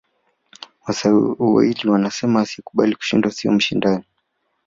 waswahili 0.85 1.89
wanasema 1.89 2.41
asiyekubali 2.41 2.95
kushindwa 2.95 3.31
siyo 3.31 3.53
mshindani 3.53 4.05